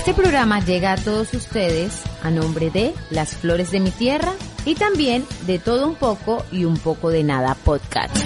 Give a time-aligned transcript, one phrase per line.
[0.00, 4.32] Este programa llega a todos ustedes a nombre de Las Flores de mi Tierra
[4.64, 8.16] y también de Todo un poco y un poco de nada podcast.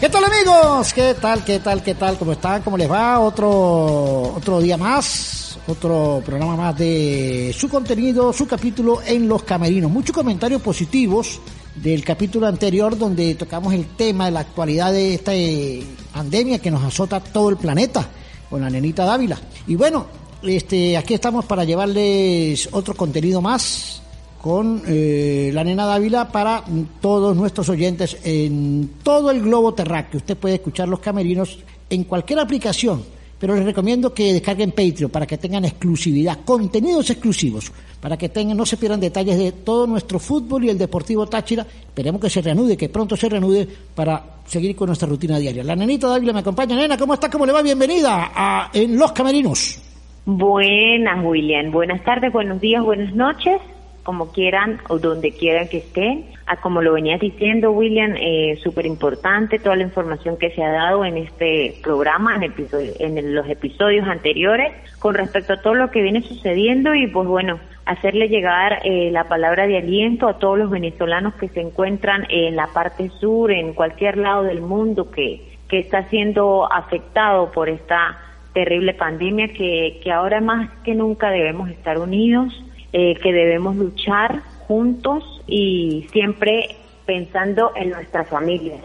[0.00, 0.92] ¿Qué tal amigos?
[0.92, 1.44] ¿Qué tal?
[1.44, 1.80] ¿Qué tal?
[1.80, 2.18] ¿Qué tal?
[2.18, 2.62] ¿Cómo están?
[2.62, 3.20] ¿Cómo les va?
[3.20, 9.92] Otro, otro día más, otro programa más de su contenido, su capítulo en Los Camerinos.
[9.92, 11.40] Muchos comentarios positivos
[11.76, 16.72] del capítulo anterior donde tocamos el tema de la actualidad de esta eh, pandemia que
[16.72, 18.10] nos azota todo el planeta
[18.50, 19.38] con la nenita Dávila.
[19.66, 20.06] Y bueno,
[20.42, 24.02] este, aquí estamos para llevarles otro contenido más
[24.42, 26.64] con eh, la nena Dávila para
[27.00, 30.18] todos nuestros oyentes en todo el globo terráqueo.
[30.18, 31.58] Usted puede escuchar los camerinos
[31.90, 33.04] en cualquier aplicación,
[33.40, 38.54] pero les recomiendo que descarguen Patreon para que tengan exclusividad, contenidos exclusivos, para que tengan,
[38.54, 41.62] no se pierdan detalles de todo nuestro fútbol y el Deportivo Táchira.
[41.62, 45.64] Esperemos que se reanude, que pronto se reanude para seguir con nuestra rutina diaria.
[45.64, 46.76] La nenita Dávila me acompaña.
[46.76, 47.30] Nena, ¿cómo está?
[47.30, 47.62] ¿Cómo le va?
[47.62, 49.80] Bienvenida a, en Los Camerinos.
[50.26, 51.72] Buenas, William.
[51.72, 53.58] Buenas tardes, buenos días, buenas noches,
[54.02, 56.26] como quieran o donde quieran que estén.
[56.46, 60.72] Ah, como lo venías diciendo, William, eh, súper importante toda la información que se ha
[60.72, 65.90] dado en este programa, en, episodio, en los episodios anteriores, con respecto a todo lo
[65.90, 70.58] que viene sucediendo y, pues bueno, hacerle llegar eh, la palabra de aliento a todos
[70.58, 75.56] los venezolanos que se encuentran en la parte sur, en cualquier lado del mundo que,
[75.68, 78.18] que está siendo afectado por esta
[78.52, 82.52] terrible pandemia que, que ahora más que nunca debemos estar unidos,
[82.92, 88.80] eh, que debemos luchar juntos y siempre pensando en nuestras familias.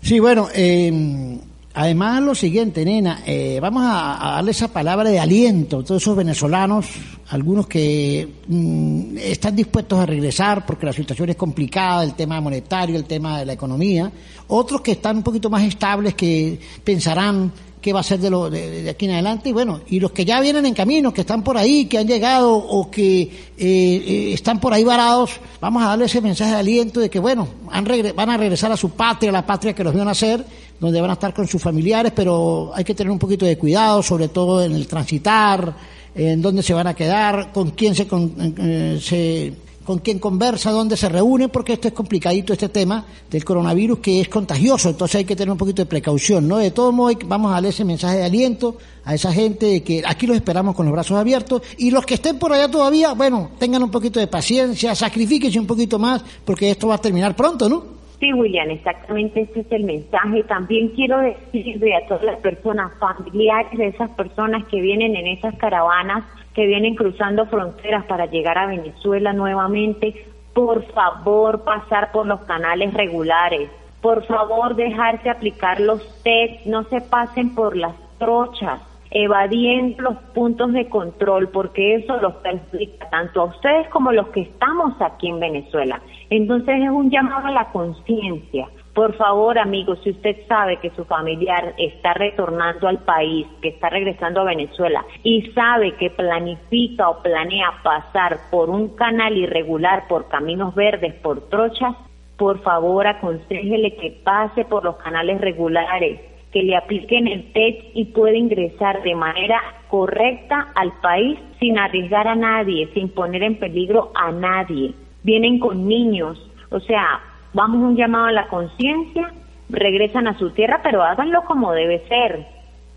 [0.00, 1.38] Sí, bueno, eh,
[1.74, 6.16] además lo siguiente, nena, eh, vamos a, darle esa palabra de aliento a todos esos
[6.16, 6.86] venezolanos,
[7.28, 12.96] algunos que mm, están dispuestos a regresar porque la situación es complicada, el tema monetario,
[12.96, 14.10] el tema de la economía,
[14.48, 17.52] otros que están un poquito más estables, que pensarán
[17.86, 19.50] qué va a ser de, lo, de, aquí en adelante.
[19.50, 22.08] Y bueno, y los que ya vienen en camino, que están por ahí, que han
[22.08, 25.30] llegado o que eh, eh, están por ahí varados,
[25.60, 28.90] vamos a darle ese mensaje de aliento de que, bueno, van a regresar a su
[28.90, 30.44] patria, a la patria que los vio nacer,
[30.80, 34.02] donde van a estar con sus familiares, pero hay que tener un poquito de cuidado,
[34.02, 35.72] sobre todo en el transitar,
[36.12, 39.52] en dónde se van a quedar, con quién se, con, eh, se
[39.86, 44.20] con quién conversa, dónde se reúne, porque esto es complicadito, este tema del coronavirus que
[44.20, 46.58] es contagioso, entonces hay que tener un poquito de precaución, ¿no?
[46.58, 50.02] De todo modo, vamos a darle ese mensaje de aliento a esa gente de que
[50.04, 53.50] aquí los esperamos con los brazos abiertos y los que estén por allá todavía, bueno,
[53.58, 57.68] tengan un poquito de paciencia, sacrifíquense un poquito más, porque esto va a terminar pronto,
[57.68, 57.96] ¿no?
[58.18, 60.42] Sí, William, exactamente ese es el mensaje.
[60.44, 65.54] También quiero decirle a todas las personas, familiares de esas personas que vienen en esas
[65.56, 66.24] caravanas,
[66.56, 72.94] que vienen cruzando fronteras para llegar a Venezuela nuevamente, por favor pasar por los canales
[72.94, 78.80] regulares, por favor dejarse aplicar los test, no se pasen por las trochas,
[79.10, 84.28] evadiendo los puntos de control, porque eso los perjudica tanto a ustedes como a los
[84.28, 86.00] que estamos aquí en Venezuela.
[86.30, 88.66] Entonces es un llamado a la conciencia.
[88.96, 93.90] Por favor, amigos, si usted sabe que su familiar está retornando al país, que está
[93.90, 100.28] regresando a Venezuela y sabe que planifica o planea pasar por un canal irregular, por
[100.28, 101.94] caminos verdes, por trochas,
[102.38, 106.18] por favor aconsejele que pase por los canales regulares,
[106.50, 112.26] que le apliquen el TEC y pueda ingresar de manera correcta al país sin arriesgar
[112.28, 114.94] a nadie, sin poner en peligro a nadie.
[115.22, 117.20] Vienen con niños, o sea,
[117.56, 119.32] vamos un llamado a la conciencia,
[119.70, 122.46] regresan a su tierra, pero háganlo como debe ser,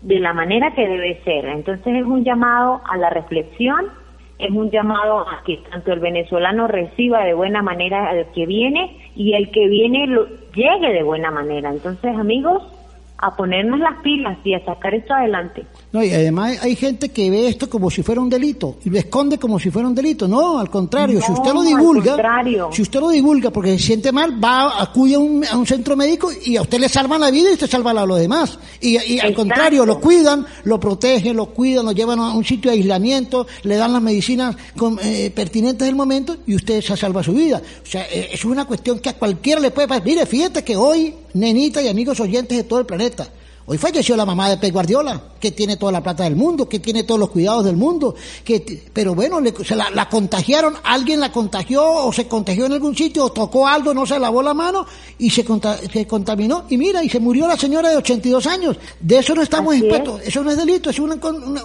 [0.02, 1.46] de la manera que debe ser.
[1.46, 3.86] Entonces es un llamado a la reflexión,
[4.38, 9.10] es un llamado a que tanto el venezolano reciba de buena manera al que viene
[9.16, 11.70] y el que viene lo, llegue de buena manera.
[11.70, 12.62] Entonces, amigos,
[13.20, 15.66] a ponernos las pilas y a sacar esto adelante.
[15.92, 18.98] No, y además hay gente que ve esto como si fuera un delito y lo
[18.98, 20.26] esconde como si fuera un delito.
[20.26, 22.16] No, al contrario, si usted lo divulga,
[22.72, 25.96] si usted lo divulga porque se siente mal, va, acude a un, a un centro
[25.96, 28.58] médico y a usted le salvan la vida y usted salva a los demás.
[28.80, 32.70] Y, y al contrario, lo cuidan, lo protegen, lo cuidan, lo llevan a un sitio
[32.70, 37.22] de aislamiento, le dan las medicinas con, eh, pertinentes del momento y usted se salva
[37.22, 37.60] su vida.
[37.82, 40.04] O sea, eh, es una cuestión que a cualquiera le puede pasar.
[40.04, 43.28] Mire, fíjate que hoy, nenita y amigos oyentes de todo el planeta,
[43.66, 46.80] Hoy falleció la mamá de Pep Guardiola, que tiene toda la plata del mundo, que
[46.80, 51.88] tiene todos los cuidados del mundo, que pero bueno, se la, contagiaron, alguien la contagió
[51.88, 54.84] o se contagió en algún sitio o tocó algo, no se lavó la mano
[55.18, 55.46] y se,
[55.92, 58.76] se contaminó y mira, y se murió la señora de 82 años.
[58.98, 61.14] De eso no estamos expuestos, eso no es delito, es una,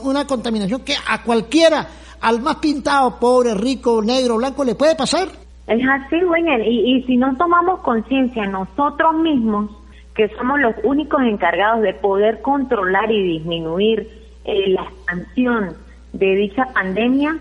[0.03, 1.89] una, contaminación que a cualquiera,
[2.21, 5.44] al más pintado, pobre, rico, negro, blanco, le puede pasar.
[5.67, 9.71] Es así, Winner, y, y si no tomamos conciencia nosotros mismos,
[10.15, 14.07] que somos los únicos encargados de poder controlar y disminuir
[14.45, 15.75] eh, la expansión
[16.13, 17.37] de dicha pandemia,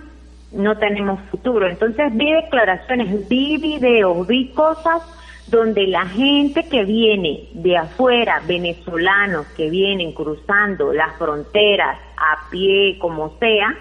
[0.53, 1.69] no tenemos futuro.
[1.69, 5.03] Entonces vi declaraciones, vi videos, vi cosas
[5.49, 12.99] donde la gente que viene de afuera, venezolanos que vienen cruzando las fronteras a pie,
[12.99, 13.77] como sea,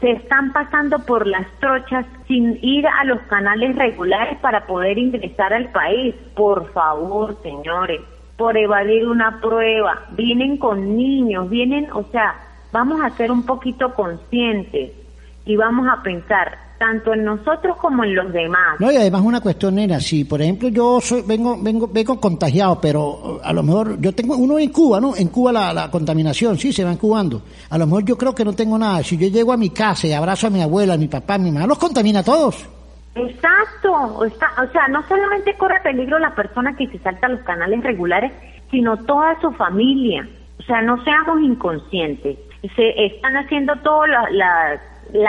[0.00, 5.52] se están pasando por las trochas sin ir a los canales regulares para poder ingresar
[5.52, 6.14] al país.
[6.34, 8.00] Por favor, señores,
[8.36, 12.34] por evadir una prueba, vienen con niños, vienen, o sea,
[12.72, 14.92] vamos a ser un poquito conscientes
[15.44, 18.80] y vamos a pensar tanto en nosotros como en los demás.
[18.80, 22.80] No, y además una cuestión era, si por ejemplo yo soy, vengo, vengo, vengo contagiado,
[22.80, 25.14] pero a lo mejor yo tengo, uno en Cuba, ¿no?
[25.14, 27.42] En Cuba la, la contaminación, sí, se va incubando.
[27.68, 29.02] A lo mejor yo creo que no tengo nada.
[29.02, 31.38] Si yo llego a mi casa y abrazo a mi abuela, a mi papá, a
[31.38, 32.66] mi mamá, los contamina a todos.
[33.14, 34.28] Exacto, o
[34.72, 38.32] sea, no solamente corre peligro la persona que se salta los canales regulares,
[38.70, 40.26] sino toda su familia.
[40.58, 42.38] O sea, no seamos inconscientes.
[42.74, 44.80] Se están haciendo todas las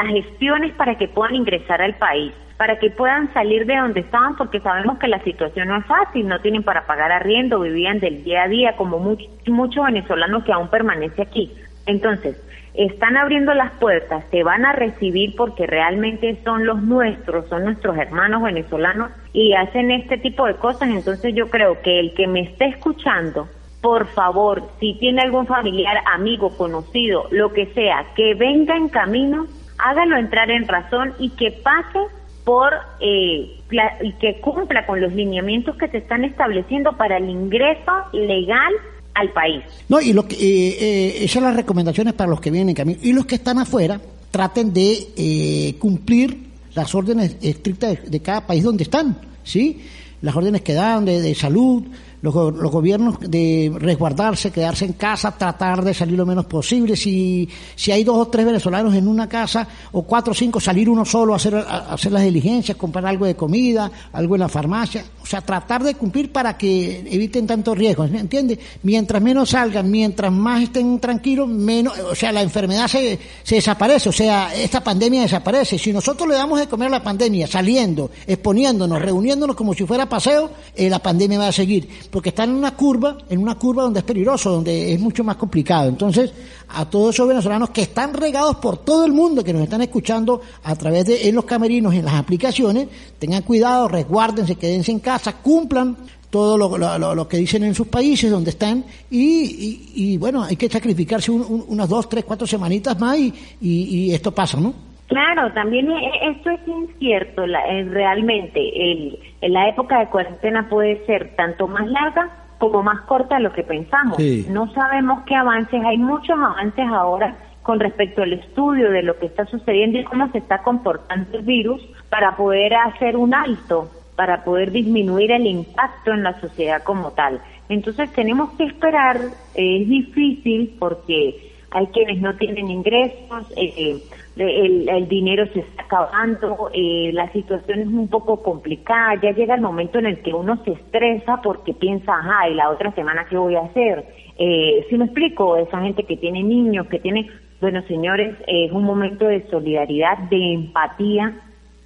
[0.07, 4.59] gestiones para que puedan ingresar al país, para que puedan salir de donde estaban, porque
[4.59, 8.43] sabemos que la situación no es fácil, no tienen para pagar arriendo, vivían del día
[8.43, 11.51] a día, como muchos venezolanos que aún permanece aquí.
[11.87, 12.39] Entonces,
[12.73, 17.97] están abriendo las puertas, se van a recibir porque realmente son los nuestros, son nuestros
[17.97, 20.89] hermanos venezolanos y hacen este tipo de cosas.
[20.89, 23.49] Entonces yo creo que el que me esté escuchando,
[23.81, 29.47] por favor, si tiene algún familiar, amigo, conocido, lo que sea, que venga en camino,
[29.83, 31.99] hágalo entrar en razón y que pase
[32.43, 33.59] por eh,
[34.01, 38.73] y que cumpla con los lineamientos que se están estableciendo para el ingreso legal
[39.13, 39.63] al país.
[39.89, 42.75] No, y lo que, eh, eh, esas son las recomendaciones para los que vienen en
[42.75, 42.99] camino.
[43.01, 43.99] Y los que están afuera,
[44.31, 46.37] traten de eh, cumplir
[46.73, 49.83] las órdenes estrictas de, cada país donde están, ¿sí?
[50.21, 51.83] Las órdenes que dan de, de salud,
[52.21, 56.95] los, los, gobiernos de resguardarse, quedarse en casa, tratar de salir lo menos posible.
[56.95, 60.89] Si, si hay dos o tres venezolanos en una casa, o cuatro o cinco, salir
[60.89, 65.03] uno solo a hacer, hacer las diligencias, comprar algo de comida, algo en la farmacia.
[65.21, 68.59] O sea, tratar de cumplir para que eviten tantos riesgos, ¿me entiende?
[68.83, 74.09] Mientras menos salgan, mientras más estén tranquilos, menos, o sea, la enfermedad se, se desaparece,
[74.09, 75.77] o sea, esta pandemia desaparece.
[75.77, 80.07] Si nosotros le damos de comer a la pandemia, saliendo, exponiéndonos, reuniéndonos como si fuera
[80.07, 83.83] paseo, eh, la pandemia va a seguir porque están en una curva, en una curva
[83.83, 85.87] donde es peligroso, donde es mucho más complicado.
[85.87, 86.31] Entonces,
[86.67, 90.41] a todos esos venezolanos que están regados por todo el mundo, que nos están escuchando
[90.63, 95.37] a través de en los camerinos, en las aplicaciones, tengan cuidado, resguárdense, quédense en casa,
[95.37, 95.95] cumplan
[96.29, 101.89] todo lo, que dicen en sus países donde están y, bueno, hay que sacrificarse unas
[101.89, 104.90] dos, tres, cuatro semanitas más y, y esto pasa, ¿no?
[105.11, 108.61] Claro, también e, e, esto es incierto eh, realmente.
[108.61, 113.51] El, la época de cuarentena puede ser tanto más larga como más corta de lo
[113.51, 114.17] que pensamos.
[114.47, 119.25] No sabemos qué avances, hay muchos avances ahora con respecto al estudio de lo que
[119.25, 124.45] está sucediendo y cómo se está comportando el virus para poder hacer un alto, para
[124.45, 127.41] poder disminuir el impacto en la sociedad como tal.
[127.67, 129.17] Entonces tenemos que esperar,
[129.55, 133.97] es difícil porque hay quienes no tienen ingresos, eh,
[134.35, 139.61] el, dinero se está acabando, eh, la situación es un poco complicada, ya llega el
[139.61, 143.37] momento en el que uno se estresa porque piensa, ajá, ¿y la otra semana qué
[143.37, 144.05] voy a hacer?
[144.37, 147.29] Eh, si me explico, esa gente que tiene niños, que tiene,
[147.61, 151.39] bueno señores, es un momento de solidaridad, de empatía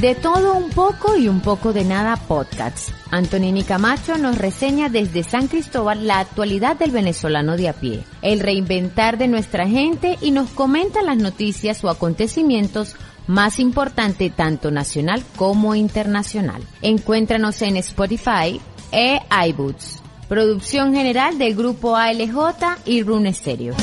[0.00, 2.94] De todo un poco y un poco de nada podcasts.
[3.10, 8.40] Antonini Camacho nos reseña desde San Cristóbal la actualidad del venezolano de a pie, el
[8.40, 12.96] reinventar de nuestra gente y nos comenta las noticias o acontecimientos
[13.26, 16.62] más importantes tanto nacional como internacional.
[16.82, 18.60] Encuéntranos en Spotify
[18.92, 20.02] e iBoots.
[20.28, 22.36] Producción general del grupo ALJ
[22.86, 23.74] y Rune Stereo.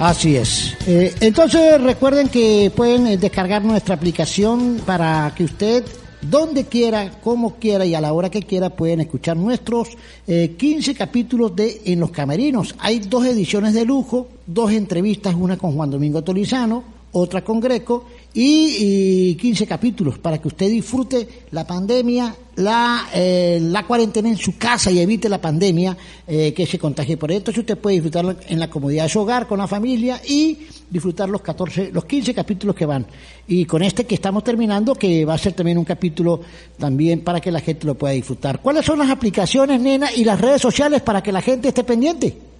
[0.00, 0.76] Así es.
[0.86, 5.84] Eh, entonces recuerden que pueden eh, descargar nuestra aplicación para que usted
[6.30, 9.88] donde quiera, como quiera y a la hora que quiera pueden escuchar nuestros
[10.26, 12.74] 15 eh, capítulos de En los Camerinos.
[12.78, 18.04] Hay dos ediciones de lujo, dos entrevistas, una con Juan Domingo Tolizano, otra con Greco
[18.32, 24.58] y, 15 capítulos para que usted disfrute la pandemia, la, eh, la cuarentena en su
[24.58, 27.52] casa y evite la pandemia eh, que se contagie por esto.
[27.52, 31.42] Usted puede disfrutarlo en la comodidad de su hogar, con la familia y disfrutar los
[31.42, 33.06] 14, los 15 capítulos que van.
[33.46, 36.40] Y con este que estamos terminando, que va a ser también un capítulo
[36.78, 38.60] también para que la gente lo pueda disfrutar.
[38.60, 42.53] ¿Cuáles son las aplicaciones, nena, y las redes sociales para que la gente esté pendiente?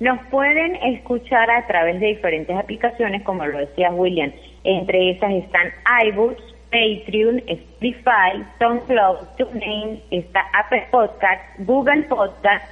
[0.00, 4.32] Nos pueden escuchar a través de diferentes aplicaciones, como lo decía William.
[4.62, 5.72] Entre esas están
[6.06, 12.64] iBooks, Patreon, Spotify, SoundCloud, TuneIn, está Apple Podcast, Google Podcast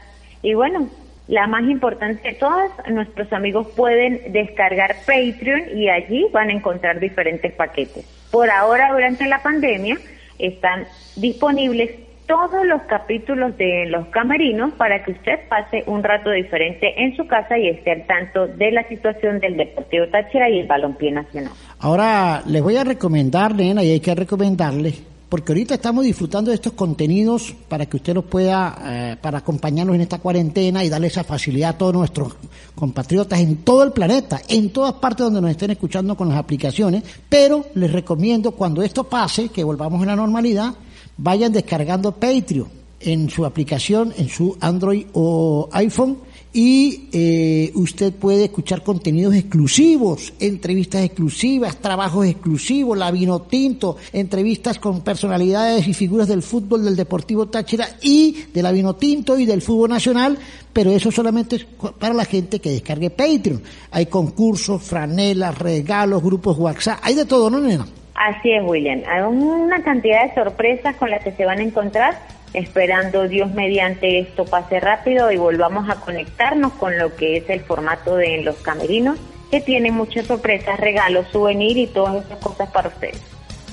[0.43, 0.89] y bueno,
[1.29, 7.01] la más importante de todas, nuestros amigos pueden descargar Patreon y allí van a encontrar
[7.01, 8.07] diferentes paquetes.
[8.31, 9.97] Por ahora, durante la pandemia,
[10.39, 11.91] están disponibles
[12.27, 17.27] todos los capítulos de Los Camerinos para que usted pase un rato diferente en su
[17.27, 21.53] casa y esté al tanto de la situación del Deportivo Táchira y el Balompié Nacional.
[21.79, 24.95] Ahora les voy a recomendar, nena, y hay que recomendarle,
[25.29, 29.95] porque ahorita estamos disfrutando de estos contenidos para que usted los pueda, eh, para acompañarnos
[29.95, 32.35] en esta cuarentena y darle esa facilidad a todos nuestros
[32.75, 37.05] compatriotas en todo el planeta, en todas partes donde nos estén escuchando con las aplicaciones,
[37.29, 40.75] pero les recomiendo cuando esto pase, que volvamos a la normalidad,
[41.17, 42.69] vayan descargando Patreon
[43.01, 46.19] en su aplicación, en su Android o iPhone
[46.53, 54.79] y eh, usted puede escuchar contenidos exclusivos, entrevistas exclusivas, trabajos exclusivos, la vino tinto, entrevistas
[54.79, 59.61] con personalidades y figuras del fútbol del Deportivo Táchira y de la tinto y del
[59.61, 60.39] fútbol nacional,
[60.73, 61.67] pero eso solamente es
[61.99, 63.63] para la gente que descargue Patreon.
[63.91, 67.87] Hay concursos, franelas, regalos, grupos WhatsApp, hay de todo, ¿no, nena?
[68.17, 69.03] Así es, William.
[69.07, 72.19] Hay una cantidad de sorpresas con las que se van a encontrar,
[72.55, 77.61] esperando Dios mediante esto pase rápido y volvamos a conectarnos con lo que es el
[77.61, 79.19] formato de Los Camerinos,
[79.51, 83.21] que tiene muchas sorpresas, regalos, souvenirs y todas esas cosas para ustedes.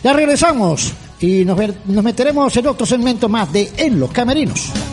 [0.03, 4.92] Ya regresamos y nos, nos meteremos en otro segmento más de En los Camerinos.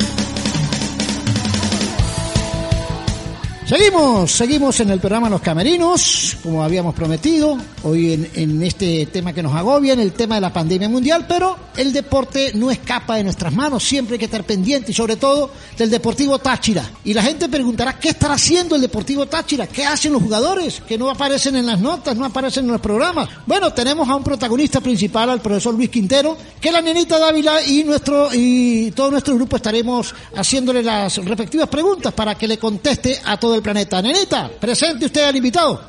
[3.70, 9.44] Seguimos, seguimos en el programa Los Camerinos, como habíamos prometido, hoy en, este tema que
[9.44, 13.22] nos agobia, en el tema de la pandemia mundial, pero el deporte no escapa de
[13.22, 16.82] nuestras manos, siempre hay que estar pendiente y sobre todo del Deportivo Táchira.
[17.04, 19.68] Y la gente preguntará, ¿qué estará haciendo el Deportivo Táchira?
[19.68, 20.80] ¿Qué hacen los jugadores?
[20.80, 23.28] Que no aparecen en las notas, no aparecen en los programas.
[23.46, 27.84] Bueno, tenemos a un protagonista principal, al profesor Luis Quintero, que la nenita Dávila y
[27.84, 33.38] nuestro y todo nuestro grupo estaremos haciéndole las respectivas preguntas para que le conteste a
[33.38, 34.00] todo el planeta.
[34.02, 35.80] Nenita, presente usted al invitado.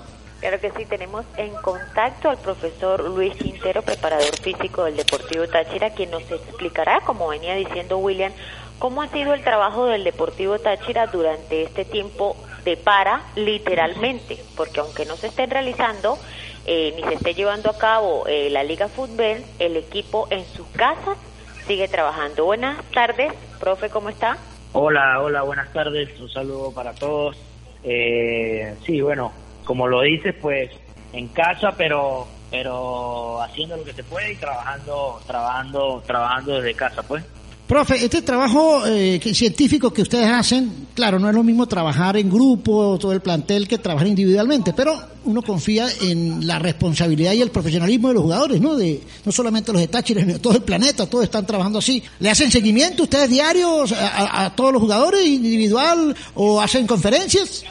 [0.41, 5.91] Claro que sí, tenemos en contacto al profesor Luis Quintero, preparador físico del Deportivo Táchira,
[5.91, 8.31] quien nos explicará, como venía diciendo William,
[8.79, 12.35] cómo ha sido el trabajo del Deportivo Táchira durante este tiempo
[12.65, 16.17] de para, literalmente, porque aunque no se estén realizando
[16.65, 20.65] eh, ni se esté llevando a cabo eh, la Liga Fútbol, el equipo en sus
[20.69, 21.19] casas
[21.67, 22.45] sigue trabajando.
[22.45, 24.37] Buenas tardes, profe, ¿cómo está?
[24.73, 27.37] Hola, hola, buenas tardes, un saludo para todos.
[27.83, 29.31] Eh, sí, bueno,
[29.65, 30.71] como lo dices, pues
[31.13, 37.01] en casa, pero pero haciendo lo que se puede y trabajando, trabajando, trabajando desde casa,
[37.01, 37.23] pues.
[37.71, 42.29] Profe, este trabajo eh, científico que ustedes hacen, claro, no es lo mismo trabajar en
[42.29, 47.49] grupo, todo el plantel, que trabajar individualmente, pero uno confía en la responsabilidad y el
[47.49, 48.75] profesionalismo de los jugadores, ¿no?
[48.75, 52.03] De, no solamente los de Táchira, sino todo el planeta, todos están trabajando así.
[52.19, 57.63] ¿Le hacen seguimiento ustedes diarios a, a todos los jugadores, individual, o hacen conferencias?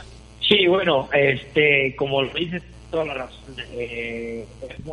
[0.48, 3.54] Sí, bueno, este, como lo dices, toda la razón.
[3.72, 4.46] Eh,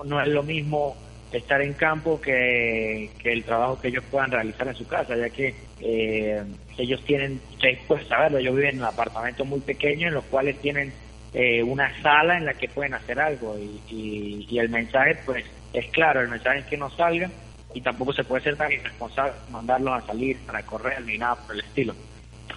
[0.03, 0.97] no es lo mismo
[1.31, 5.53] estar en campo que, el trabajo que ellos puedan realizar en su casa, ya que
[5.81, 6.43] eh,
[6.77, 10.93] ellos tienen, ustedes pueden saberlo, ellos viven en apartamentos muy pequeños en los cuales tienen
[11.33, 15.43] eh, una sala en la que pueden hacer algo y, y, el mensaje pues
[15.73, 17.31] es claro, el mensaje es que no salgan
[17.73, 21.55] y tampoco se puede ser tan irresponsable mandarlos a salir para correr ni nada por
[21.55, 21.93] el estilo.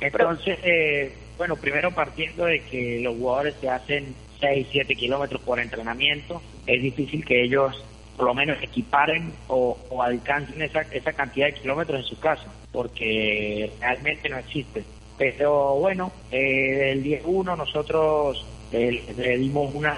[0.00, 5.58] Entonces, eh, bueno, primero partiendo de que los jugadores se hacen 6, 7 kilómetros por
[5.58, 7.84] entrenamiento, es difícil que ellos
[8.20, 13.72] por lo menos equiparen o, alcancen esa, esa cantidad de kilómetros en su casa, porque
[13.80, 14.84] realmente no existe.
[15.16, 19.96] Pero bueno, eh, el 10-1 nosotros eh, le dimos una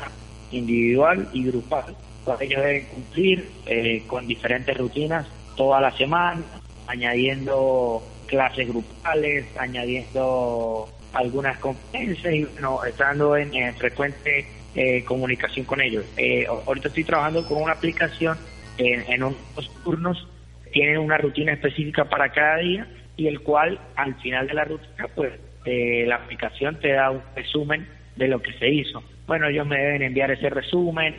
[0.52, 1.96] individual y grupal,
[2.38, 5.26] ellos deben cumplir eh, con diferentes rutinas
[5.56, 6.44] toda la semana,
[6.86, 16.04] añadiendo clases grupales, añadiendo algunas conferencias y bueno, estando en frecuente eh, comunicación con ellos.
[16.16, 18.38] Eh, ahorita estoy trabajando con una aplicación
[18.78, 20.26] en, unos turnos,
[20.72, 25.08] tienen una rutina específica para cada día y el cual al final de la rutina,
[25.14, 25.32] pues
[25.66, 29.02] eh, la aplicación te da un resumen de lo que se hizo.
[29.26, 31.16] Bueno, ellos me deben enviar ese resumen,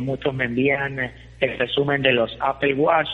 [0.00, 0.98] muchos me envían
[1.40, 3.08] el resumen de los Apple Watch,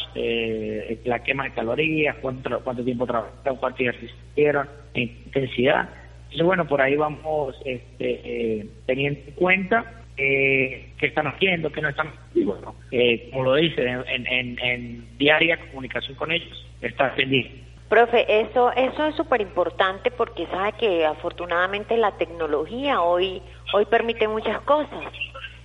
[1.04, 5.88] la quema de calorías, cuánto, cuánto tiempo trabajaron, cuánto ejercicio hicieron, intensidad
[6.36, 11.80] entonces, bueno, por ahí vamos este, eh, teniendo en cuenta eh, qué están haciendo, qué
[11.80, 12.52] no están haciendo.
[12.52, 14.26] Bueno, eh, como lo dice, en,
[14.58, 17.62] en, diaria comunicación con ellos, está pendiente.
[17.88, 23.40] Profe, eso, eso es súper importante porque sabe que afortunadamente la tecnología hoy,
[23.72, 25.06] hoy permite muchas cosas.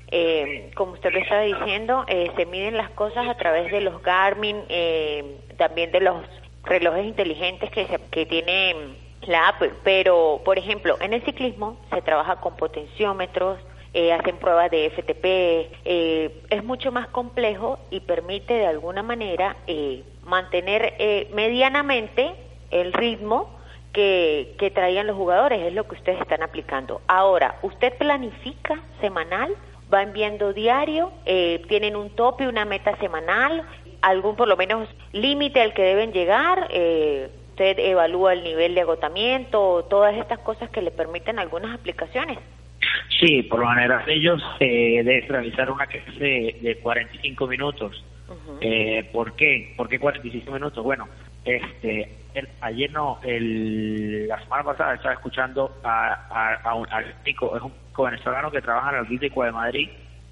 [0.10, 4.55] Eh, como usted lo estaba diciendo, se miden las cosas a través de los Garmin,
[5.57, 6.23] también de los
[6.63, 12.01] relojes inteligentes que, se, que tienen la Apple, pero por ejemplo, en el ciclismo se
[12.01, 13.60] trabaja con potenciómetros,
[13.93, 15.25] eh, hacen pruebas de FTP,
[15.86, 20.93] eh, es mucho más complejo y permite de alguna manera eh, mantener
[21.34, 22.34] medianamente
[22.69, 23.49] el ritmo
[23.91, 27.01] que, que traían los jugadores, es lo que ustedes están aplicando.
[27.07, 29.53] Ahora, ¿usted planifica semanal?
[29.89, 31.12] ¿Van viendo diario?
[31.25, 33.67] ¿Tienen un tope, una meta semanal?
[34.01, 36.67] ¿Algún por lo menos límite al que deben llegar?
[36.71, 37.29] Eh,
[37.62, 42.39] usted evalúa el nivel de agotamiento, todas estas cosas que le permiten algunas aplicaciones.
[43.19, 48.04] Sí, por lo general ellos eh, deben realizar una clase de 45 minutos.
[48.62, 49.76] eh, ¿Por qué?
[49.78, 50.84] ¿Por qué 45 minutos?
[50.84, 51.08] Bueno,
[51.45, 52.10] este,
[52.62, 56.88] ayer no, el, la semana pasada estaba escuchando a, a, un
[57.24, 59.89] chico, es un venezolano que trabaja en el Atlético de Madrid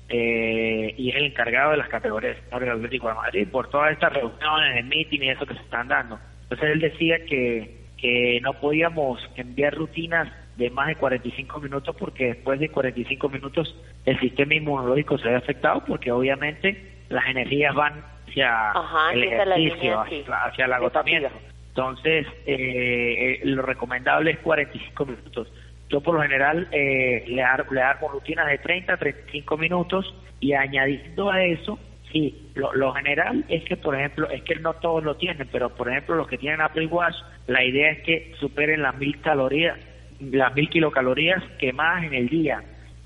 [0.10, 4.14] eh, y es el encargado de las categorías del Atlético de Madrid por todas estas
[4.14, 6.18] reuniones, de meeting y eso que se están dando.
[6.50, 12.28] Entonces él decía que, que no podíamos enviar rutinas de más de 45 minutos porque
[12.28, 18.04] después de 45 minutos el sistema inmunológico se ve afectado porque obviamente las energías van
[18.28, 18.74] hacia
[19.14, 21.30] el ejercicio, hacia, el agotamiento.
[21.70, 25.52] Entonces, eh, eh, lo recomendable es 45 minutos.
[25.90, 30.54] Yo por lo general eh, le, le hago rutinas de 30 a 35 minutos y
[30.54, 31.80] añadiendo a eso
[32.12, 35.90] Sí, lo, general es que, por ejemplo, es que no todos lo tienen, pero por
[35.90, 39.78] ejemplo los que tienen Apple Watch, la idea es que superen las mil calorías
[40.20, 42.64] las mil kilocalorías quemadas en el día.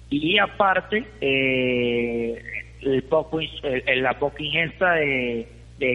[0.09, 2.41] Y aparte, eh,
[2.81, 3.39] el poco,
[3.95, 5.47] la poca ingesta de,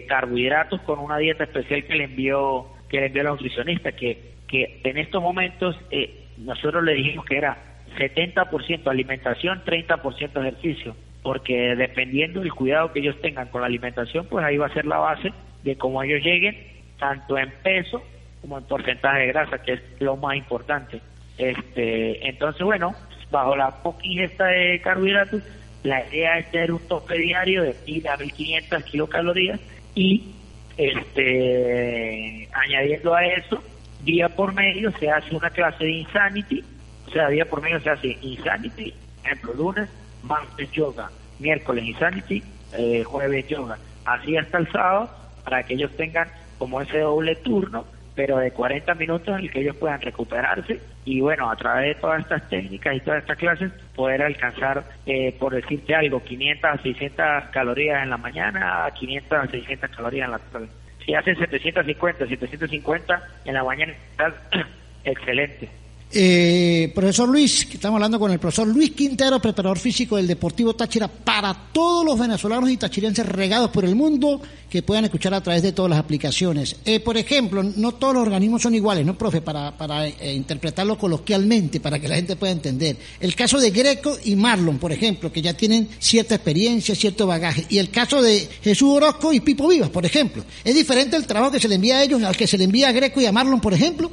[0.06, 4.80] carbohidratos con una dieta especial que le envió que le envió la nutricionista, que, que
[4.84, 7.56] en estos momentos eh, nosotros le dijimos que era
[7.98, 14.44] 70% alimentación, 30% ejercicio, porque dependiendo del cuidado que ellos tengan con la alimentación, pues
[14.44, 16.56] ahí va a ser la base de cómo ellos lleguen,
[16.98, 18.02] tanto en peso
[18.40, 21.00] como en porcentaje de grasa, que es lo más importante.
[21.36, 22.94] Este, entonces, bueno,
[23.30, 25.42] bajo la poca ingesta de carbohidratos,
[25.82, 29.60] la idea es tener un tope diario de 1000 a 1500 kilocalorías
[29.94, 30.34] y
[30.76, 33.62] este añadiendo a eso,
[34.04, 36.64] día por medio se hace una clase de Insanity,
[37.06, 38.92] o sea, día por medio se hace Insanity,
[39.24, 39.88] ejemplo, lunes,
[40.22, 45.10] martes yoga, miércoles Insanity, eh, jueves yoga, así hasta el sábado,
[45.44, 46.28] para que ellos tengan
[46.58, 47.84] como ese doble turno
[48.18, 52.00] pero de 40 minutos en el que ellos puedan recuperarse y bueno, a través de
[52.00, 56.82] todas estas técnicas y todas estas clases poder alcanzar, eh, por decirte algo, 500 a
[56.82, 60.66] 600 calorías en la mañana, 500 a 600 calorías en la tarde.
[61.06, 63.94] Si hacen 750, 750 en la mañana,
[65.04, 65.68] excelente.
[66.10, 70.74] Eh, profesor Luis, que estamos hablando con el profesor Luis Quintero, preparador físico del Deportivo
[70.74, 74.40] Táchira, para todos los venezolanos y tachirenses regados por el mundo
[74.70, 76.76] que puedan escuchar a través de todas las aplicaciones.
[76.86, 79.42] Eh, por ejemplo, no todos los organismos son iguales, ¿no, profe?
[79.42, 82.96] Para, para eh, interpretarlo coloquialmente, para que la gente pueda entender.
[83.20, 87.66] El caso de Greco y Marlon, por ejemplo, que ya tienen cierta experiencia, cierto bagaje.
[87.68, 90.42] Y el caso de Jesús Orozco y Pipo Vivas, por ejemplo.
[90.64, 92.88] ¿Es diferente el trabajo que se le envía a ellos al que se le envía
[92.88, 94.10] a Greco y a Marlon, por ejemplo?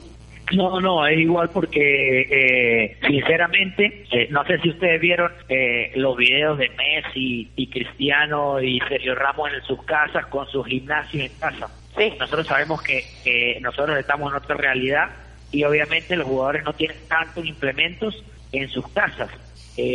[0.54, 6.16] No, no, es igual porque, eh, sinceramente, eh, no sé si ustedes vieron eh, los
[6.16, 11.40] videos de Messi y Cristiano y Sergio Ramos en sus casas con sus gimnasios en
[11.40, 11.68] casa.
[11.98, 12.14] Sí.
[12.20, 15.10] Nosotros sabemos que nosotros estamos en otra realidad
[15.52, 19.30] y obviamente los jugadores no tienen tantos implementos en sus casas.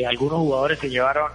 [0.08, 1.30] algunos jugadores se llevaron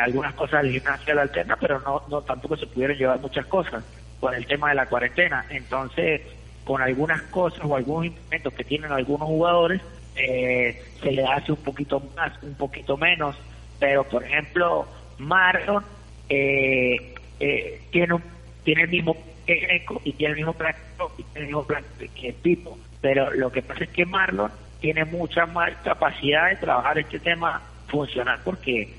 [0.00, 3.46] algunas cosas al gimnasio a la alterna, pero no, no tampoco se pudieron llevar muchas
[3.46, 3.84] cosas
[4.20, 5.44] por el tema de la cuarentena.
[5.50, 6.22] Entonces,
[6.66, 9.80] con algunas cosas o algunos implementos que tienen algunos jugadores,
[10.16, 13.36] eh, se le hace un poquito más, un poquito menos,
[13.78, 14.84] pero por ejemplo,
[15.18, 15.84] Marlon
[16.28, 18.16] eh, eh, tiene,
[18.64, 20.74] tiene el mismo que y tiene el mismo plan,
[21.16, 21.84] y tiene el mismo plan
[22.20, 24.50] que Pipo, pero lo que pasa es que Marlon
[24.80, 28.92] tiene mucha más capacidad de trabajar este tema funcional porque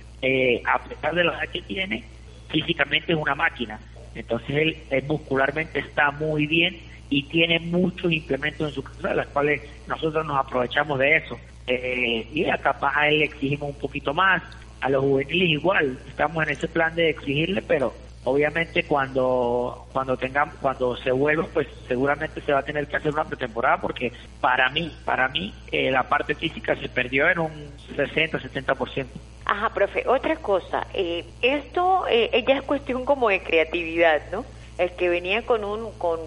[0.65, 2.05] a pesar de la edad que tiene,
[2.47, 3.77] físicamente es una máquina.
[4.15, 9.61] Entonces él muscularmente está muy bien y tiene muchos implementos en su casa, las cuales
[9.87, 11.37] nosotros nos aprovechamos de eso.
[11.67, 14.41] Eh, y a capaz a él le exigimos un poquito más,
[14.81, 17.93] a los juveniles igual, estamos en ese plan de exigirle, pero
[18.27, 23.13] obviamente cuando cuando tengamos cuando se vuelva pues seguramente se va a tener que hacer
[23.13, 27.71] una pretemporada porque para mí para mí eh, la parte física se perdió en un
[27.95, 29.05] 60 70%
[29.45, 34.43] ajá profe otra cosa eh, esto eh, ya es cuestión como de creatividad no
[34.77, 36.19] el que venía con un con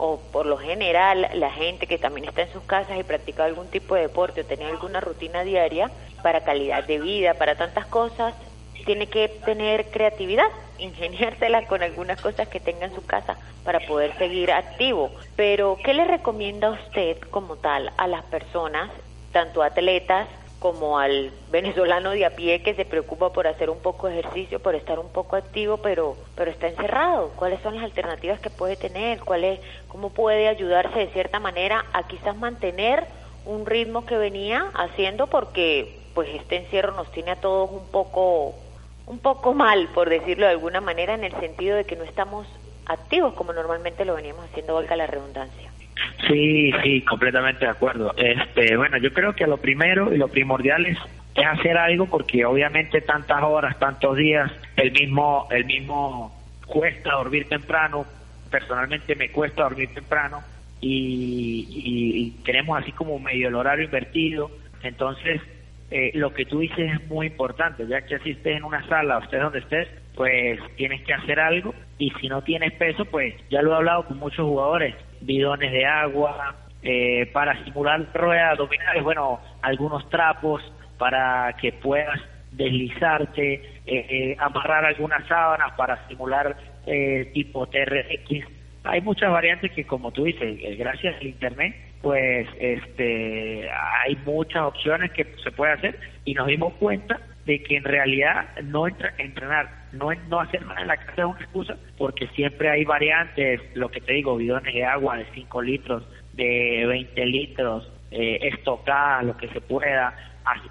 [0.00, 3.68] o por lo general la gente que también está en sus casas y practica algún
[3.68, 5.90] tipo de deporte o tenía alguna rutina diaria
[6.22, 8.34] para calidad de vida, para tantas cosas,
[8.86, 10.46] tiene que tener creatividad,
[10.78, 15.10] ingeniársela con algunas cosas que tenga en su casa para poder seguir activo.
[15.36, 18.90] Pero, ¿qué le recomienda a usted como tal a las personas,
[19.32, 20.26] tanto atletas
[20.60, 24.60] como al venezolano de a pie que se preocupa por hacer un poco de ejercicio,
[24.60, 27.30] por estar un poco activo, pero pero está encerrado.
[27.36, 29.20] ¿Cuáles son las alternativas que puede tener?
[29.20, 33.06] ¿Cuál es, cómo puede ayudarse de cierta manera a quizás mantener
[33.46, 38.54] un ritmo que venía haciendo porque pues este encierro nos tiene a todos un poco
[39.06, 42.46] un poco mal, por decirlo de alguna manera, en el sentido de que no estamos
[42.86, 45.69] activos como normalmente lo veníamos haciendo, valga la redundancia.
[46.28, 48.14] Sí, sí, completamente de acuerdo.
[48.16, 50.98] Este, bueno, yo creo que lo primero y lo primordial es,
[51.44, 58.04] hacer algo porque obviamente tantas horas, tantos días, el mismo, el mismo cuesta dormir temprano.
[58.50, 60.42] Personalmente me cuesta dormir temprano
[60.80, 64.50] y, y, tenemos así como medio el horario invertido.
[64.82, 65.40] Entonces,
[65.90, 69.18] eh, lo que tú dices es muy importante, ya que si estés en una sala
[69.22, 73.62] estés donde estés, pues tienes que hacer algo y si no tienes peso, pues ya
[73.62, 79.38] lo he hablado con muchos jugadores, bidones de agua, eh, para simular ruedas abdominales, bueno,
[79.60, 80.62] algunos trapos
[80.98, 82.18] para que puedas
[82.52, 86.56] deslizarte, eh, eh, amarrar algunas sábanas para simular
[87.34, 88.46] tipo TRX.
[88.82, 95.12] Hay muchas variantes que, como tú dices, gracias al Internet, pues este hay muchas opciones
[95.12, 100.10] que se puede hacer y nos dimos cuenta de que en realidad no entrenar, no,
[100.28, 104.00] no hacer nada en la casa es una excusa, porque siempre hay variantes, lo que
[104.00, 109.48] te digo, bidones de agua de 5 litros, de 20 litros, eh, estocada lo que
[109.48, 110.14] se pueda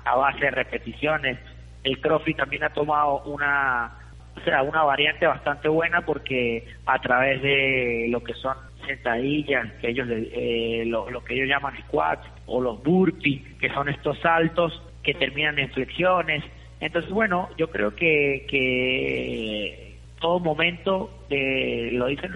[0.06, 1.38] a, base de repeticiones.
[1.84, 3.92] El CrossFit también ha tomado una,
[4.36, 8.56] o sea, una variante bastante buena porque a través de lo que son
[8.86, 13.88] sentadillas, que ellos eh, lo, lo, que ellos llaman squats o los burpees, que son
[13.90, 16.44] estos saltos que terminan en flexiones.
[16.80, 22.32] Entonces, bueno, yo creo que, que todo momento, de, lo dicen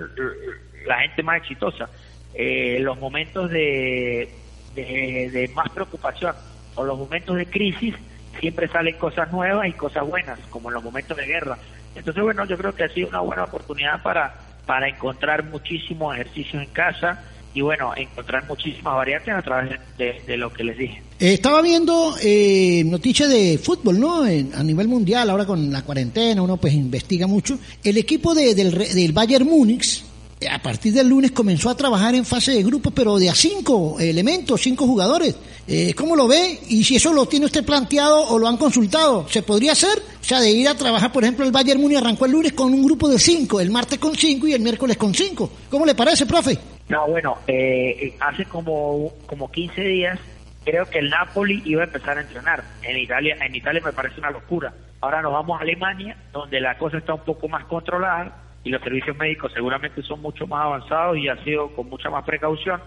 [0.86, 1.90] la gente más exitosa,
[2.34, 4.30] eh, los momentos de,
[4.76, 6.36] de, más preocupación
[6.76, 7.96] o los momentos de crisis
[8.40, 11.58] siempre salen cosas nuevas y cosas buenas, como en los momentos de guerra.
[11.96, 14.34] Entonces, bueno, yo creo que ha sido una buena oportunidad para,
[14.66, 20.52] para encontrar muchísimos ejercicios en casa y, bueno, encontrar muchísimas variantes a través de, lo
[20.52, 21.02] que les dije.
[21.20, 24.24] Eh, estaba viendo eh, noticias de fútbol, ¿no?
[24.24, 27.58] a nivel mundial, ahora con la cuarentena, uno pues investiga mucho.
[27.84, 30.04] El equipo de, del, del Bayern Múnich
[30.50, 33.98] a partir del lunes comenzó a trabajar en fase de grupo, pero de a cinco
[34.00, 35.36] elementos, cinco jugadores.
[35.68, 36.60] Eh, ¿Cómo lo ve?
[36.70, 40.02] Y si eso lo tiene usted planteado o lo han consultado, ¿se podría hacer?
[40.22, 42.74] O sea, de ir a trabajar, por ejemplo, el Bayern Muni arrancó el lunes con
[42.74, 45.50] un grupo de cinco, el martes con cinco y el miércoles con cinco.
[45.70, 46.58] ¿Cómo le parece, profe?
[46.90, 50.20] No, bueno, eh, hace como, como 15 días
[50.64, 52.64] creo que el Napoli iba a empezar a entrenar.
[52.84, 54.74] En Italia, en Italia me parece una locura.
[55.02, 58.82] Ahora nos vamos a Alemania, donde la cosa está un poco más controlada y los
[58.82, 62.82] servicios médicos seguramente son mucho más avanzados y ha sido con mucha más precaución.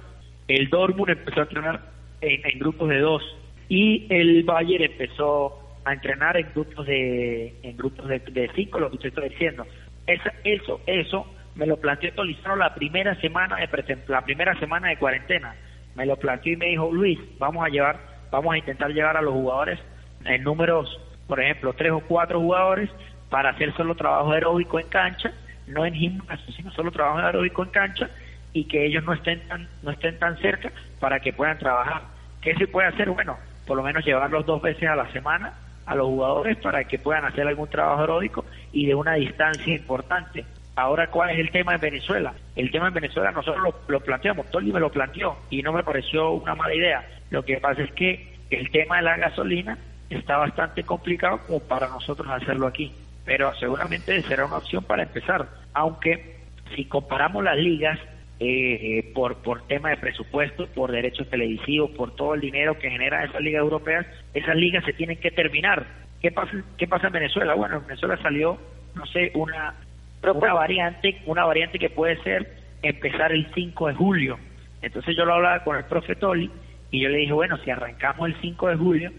[0.49, 1.81] El Dortmund empezó a entrenar
[2.21, 3.23] en, grupos de dos
[3.69, 8.97] y el Bayern empezó a entrenar en grupos de en grupos de, cinco, lo que
[8.97, 9.67] usted está diciendo.
[10.07, 14.97] Eso, eso, eso me lo planteó Tolizano la primera semana de la primera semana de
[14.97, 15.55] cuarentena.
[15.95, 17.99] Me lo planteó y me dijo Luis, vamos a llevar,
[18.31, 19.79] vamos a intentar llevar a los jugadores
[20.25, 22.91] en números, por ejemplo, tres o cuatro jugadores
[23.31, 25.33] para hacer solo trabajo aeróbico en cancha
[25.67, 28.09] no en gimnasio, sino solo trabajo aeróbico en cancha
[28.53, 32.03] y que ellos no estén tan, no estén tan cerca para que puedan trabajar.
[32.41, 33.11] ¿Qué se puede hacer?
[33.11, 35.53] Bueno, por lo menos llevarlos dos veces a la semana
[35.85, 40.45] a los jugadores para que puedan hacer algún trabajo aeróbico y de una distancia importante.
[40.77, 42.35] Ahora, ¿cuál es el tema en Venezuela?
[42.55, 46.33] El tema en Venezuela nosotros lo, planteamos, Tolly me lo planteó y no me pareció
[46.33, 47.09] una mala idea.
[47.31, 49.79] Lo que pasa es que el tema de la gasolina
[50.11, 52.93] está bastante complicado como para nosotros hacerlo aquí
[53.27, 56.37] pero seguramente será una opción para empezar, aunque
[56.75, 57.99] si comparamos las ligas
[58.39, 63.25] eh, por, por tema de presupuesto, por derechos televisivos, por todo el dinero que genera
[63.25, 65.85] esas ligas europeas, esas ligas se tienen que terminar.
[66.23, 67.55] ¿Qué pasa, qué pasa en Venezuela?
[67.55, 68.59] Bueno, en Venezuela salió,
[68.95, 69.75] no sé, una,
[70.23, 74.39] una variante, una variante que puede ser empezar el 5 de julio.
[74.83, 76.51] Entonces yo lo hablaba con el profe Toli
[76.91, 79.13] y yo le dije, bueno, si arrancamos el 5 de julio,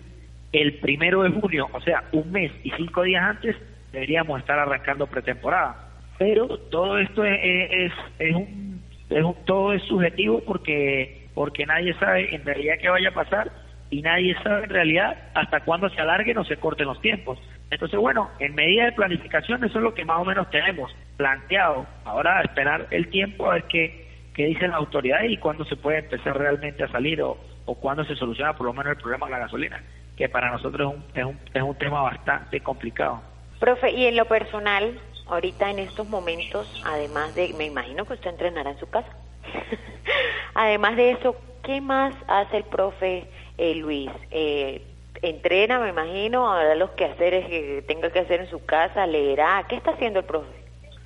[0.53, 3.55] el primero de junio, o sea, un mes y cinco días antes,
[3.91, 5.89] deberíamos estar arrancando pretemporada.
[6.17, 12.33] Pero todo esto es, es, un, es un, todo es subjetivo porque, porque nadie sabe
[12.33, 13.51] en realidad qué vaya a pasar
[13.89, 17.39] y nadie sabe en realidad hasta cuándo se alarguen o se corten los tiempos.
[17.69, 21.85] Entonces, bueno, en medida de planificación eso es lo que más o menos tenemos planteado.
[22.05, 26.37] Ahora esperar el tiempo a ver qué, dicen las autoridades y cuándo se puede empezar
[26.37, 29.39] realmente a salir o, o cuándo se soluciona por lo menos el problema de la
[29.39, 29.83] gasolina,
[30.15, 33.21] que para nosotros es un, es un, es un tema bastante complicado.
[33.59, 38.29] Profe, y en lo personal, ahorita en estos momentos, además de, me imagino que usted
[38.29, 39.09] entrenará en su casa.
[40.53, 44.09] además de eso, ¿qué más hace el profe eh, Luis?
[44.31, 44.81] Eh,
[45.21, 49.65] entrena, me imagino, hará los quehaceres que tenga que hacer en su casa, leerá.
[49.67, 50.49] ¿Qué está haciendo el profe?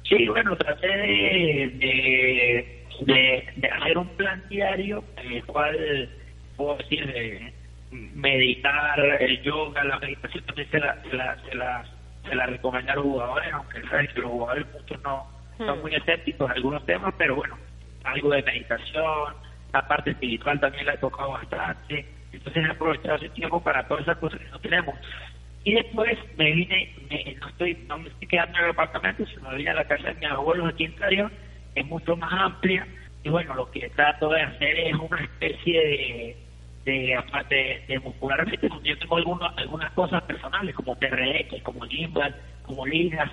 [0.04, 6.10] Sí, bueno, traté de, de, hacer un plan diario en el cual
[6.58, 7.54] puedo decir de
[7.92, 11.86] meditar, el yoga, la meditación también se la, se la
[12.28, 15.82] se la recomendar a los jugadores, aunque saben que los jugadores muchos no son hmm.
[15.82, 17.58] muy escépticos en algunos temas, pero bueno,
[18.04, 19.36] algo de meditación,
[19.74, 24.04] la parte espiritual también la he tocado bastante, entonces he aprovechado ese tiempo para todas
[24.04, 24.96] esas cosas que no tenemos.
[25.64, 26.94] Y después me vine,
[27.40, 30.08] no estoy no me estoy quedando en el apartamento, sino me vine a la casa
[30.08, 31.32] de mis abuelos aquí en Cario,
[31.76, 32.88] es mucho más amplia,
[33.24, 36.38] y bueno, lo que trato de hacer es una especie de
[36.86, 42.88] de aparte de, muscularmente, yo tengo algunas algunas cosas personales como TRX, como gimbal, como
[42.88, 43.30] ligas,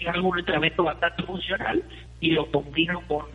[0.00, 1.82] y algún entrenamiento bastante funcional
[2.20, 3.26] y lo combino con,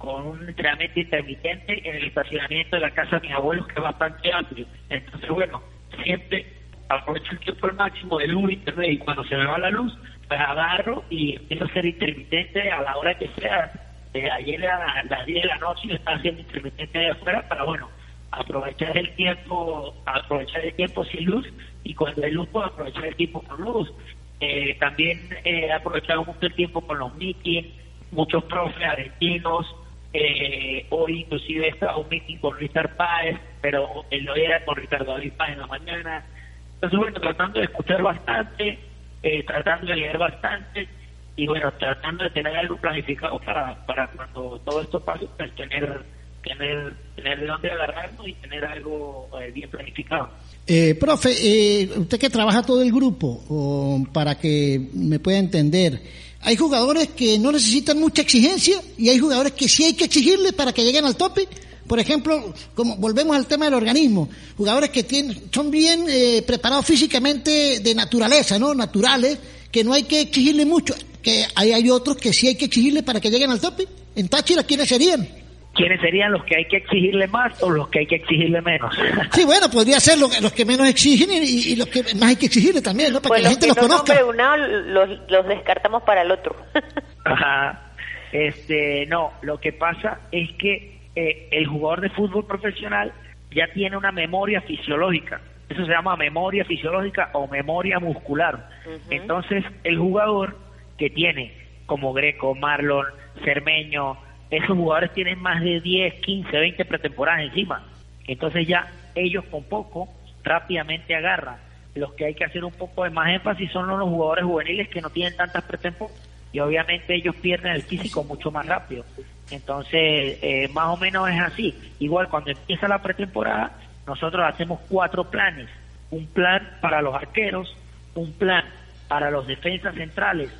[0.00, 3.82] con un entrenamiento intermitente en el estacionamiento de la casa de mis abuelos que es
[3.82, 4.66] bastante amplio.
[4.88, 5.62] Entonces, bueno,
[6.02, 6.46] siempre
[6.88, 9.92] aprovecho el tiempo al máximo de luz internet y cuando se me va la luz,
[10.26, 13.70] pues agarro y empiezo a ser intermitente a la hora que sea.
[14.14, 17.90] De ayer a las 10 de la noche estaba haciendo intermitente de afuera para, bueno,
[18.30, 21.46] aprovechar el tiempo, aprovechar el tiempo sin luz
[21.84, 23.92] y cuando hay luz pues aprovechar el tiempo con luz.
[24.40, 27.68] Eh, también he aprovechado mucho el tiempo con los meetings,
[28.12, 29.76] muchos profes argentinos
[30.12, 35.12] Eh, hoy inclusive estaba un meeting con Richard Páez, pero el hoy era con Ricardo
[35.12, 36.26] David Páez en la mañana.
[36.74, 38.78] Entonces, bueno, tratando de escuchar bastante,
[39.22, 40.88] eh, tratando de leer bastante
[41.36, 46.02] y bueno, tratando de tener algo planificado para, para cuando todo esto pase, pues tener,
[46.42, 50.28] tener, tener de dónde agarrarnos y tener algo eh, bien planificado.
[50.66, 56.00] Eh, profe, eh, usted que trabaja todo el grupo, para que me pueda entender,
[56.42, 60.52] hay jugadores que no necesitan mucha exigencia y hay jugadores que sí hay que exigirles
[60.52, 61.46] para que lleguen al tope.
[61.86, 66.86] Por ejemplo, como volvemos al tema del organismo, jugadores que tienen, son bien eh, preparados
[66.86, 68.74] físicamente de naturaleza, ¿no?
[68.74, 69.38] Naturales,
[69.70, 73.02] que no hay que exigirle mucho, que hay, hay otros que sí hay que exigirle
[73.02, 73.86] para que lleguen al tope.
[74.14, 75.39] En Táchira, ¿quiénes serían?
[75.80, 78.94] ¿Quiénes serían los que hay que exigirle más o los que hay que exigirle menos?
[79.32, 82.36] Sí, bueno, podría ser los, los que menos exigen y, y, los que más hay
[82.36, 83.20] que exigirle también, ¿no?
[83.22, 84.14] Para pues que la gente los, los que no conozca.
[84.14, 86.56] pregunados los, los descartamos para el otro.
[87.24, 87.92] Ajá.
[88.32, 93.12] Este, no, lo que pasa es que eh, el jugador de fútbol profesional
[93.50, 95.40] ya tiene una memoria fisiológica.
[95.68, 98.68] Eso se llama memoria fisiológica o memoria muscular.
[99.08, 100.56] Entonces, el jugador
[100.98, 101.54] que tiene,
[101.86, 103.06] como Greco, Marlon,
[103.44, 104.18] Cermeño,
[104.50, 107.86] esos jugadores tienen más de 10, 15, 20 pretemporadas encima.
[108.26, 110.08] Entonces ya ellos con poco
[110.42, 111.56] rápidamente agarran.
[111.94, 115.00] Los que hay que hacer un poco de más énfasis son los jugadores juveniles que
[115.00, 119.04] no tienen tantas pretemporadas y obviamente ellos pierden el físico mucho más rápido.
[119.50, 121.74] Entonces, eh, más o menos es así.
[121.98, 123.72] Igual cuando empieza la pretemporada,
[124.06, 125.68] nosotros hacemos cuatro planes.
[126.10, 127.76] Un plan para los arqueros,
[128.14, 128.64] un plan
[129.08, 130.50] para los defensas centrales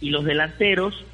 [0.00, 1.04] y los delanteros,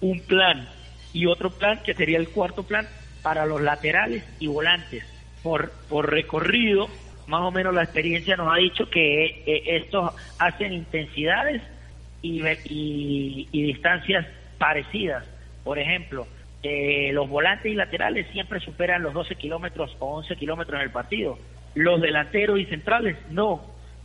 [0.00, 0.68] un plan
[1.12, 2.86] y otro plan que sería el cuarto plan
[3.22, 5.04] para los laterales y volantes.
[5.42, 6.88] Por, por recorrido,
[7.26, 11.62] más o menos la experiencia nos ha dicho que eh, estos hacen intensidades
[12.20, 14.26] y, y, y distancias
[14.58, 15.24] parecidas.
[15.64, 16.26] Por ejemplo,
[16.62, 20.92] eh, los volantes y laterales siempre superan los 12 kilómetros o 11 kilómetros en el
[20.92, 21.38] partido.
[21.74, 23.62] Los delanteros y centrales no.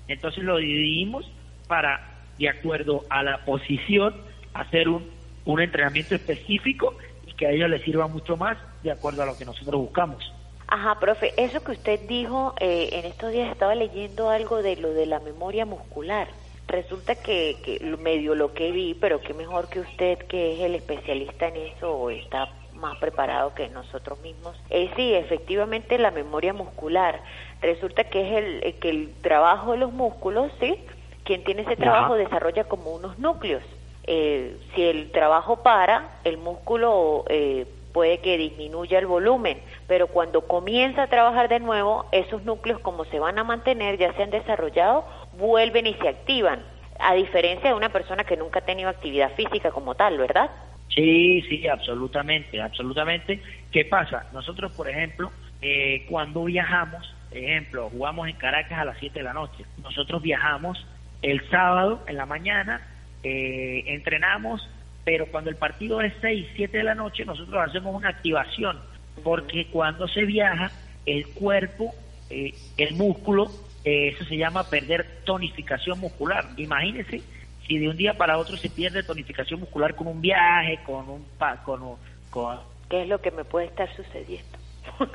[0.07, 1.29] Entonces lo dividimos
[1.67, 4.15] para, de acuerdo a la posición,
[4.53, 5.16] hacer un,
[5.47, 9.37] un entrenamiento específico y que a ellos les sirva mucho más de acuerdo a lo
[9.37, 10.23] que nosotros buscamos.
[10.67, 14.93] Ajá, profe, eso que usted dijo, eh, en estos días estaba leyendo algo de lo
[14.93, 16.27] de la memoria muscular.
[16.67, 20.75] Resulta que, que medio lo que vi, pero que mejor que usted, que es el
[20.75, 24.57] especialista en eso, o está más preparado que nosotros mismos.
[24.69, 27.21] Eh, sí, efectivamente la memoria muscular.
[27.61, 30.77] Resulta que es el, que el trabajo de los músculos, ¿sí?
[31.23, 32.23] Quien tiene ese trabajo Ajá.
[32.23, 33.63] desarrolla como unos núcleos.
[34.07, 40.47] Eh, si el trabajo para, el músculo eh, puede que disminuya el volumen, pero cuando
[40.47, 44.29] comienza a trabajar de nuevo, esos núcleos como se van a mantener, ya se han
[44.29, 45.05] desarrollado,
[45.37, 46.63] vuelven y se activan,
[46.99, 50.49] a diferencia de una persona que nunca ha tenido actividad física como tal, ¿verdad?
[50.89, 53.41] Sí, sí, absolutamente, absolutamente.
[53.71, 54.27] ¿Qué pasa?
[54.33, 59.33] Nosotros, por ejemplo, eh, cuando viajamos, ejemplo, jugamos en Caracas a las 7 de la
[59.33, 59.65] noche.
[59.83, 60.85] Nosotros viajamos
[61.21, 62.81] el sábado en la mañana,
[63.23, 64.67] eh, entrenamos,
[65.03, 68.79] pero cuando el partido es 6, 7 de la noche, nosotros hacemos una activación,
[69.23, 70.71] porque cuando se viaja,
[71.05, 71.95] el cuerpo,
[72.29, 73.51] eh, el músculo,
[73.85, 76.49] eh, eso se llama perder tonificación muscular.
[76.57, 77.21] Imagínense
[77.65, 81.25] si de un día para otro se pierde tonificación muscular con un viaje, con un...
[81.37, 81.97] Pa, con, un-
[82.29, 84.57] con ¿Qué es lo que me puede estar sucediendo?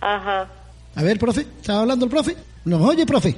[0.00, 0.48] Ajá.
[0.96, 2.34] A ver, profe, ¿estaba hablando el profe?
[2.64, 3.34] ¿Nos oye, profe?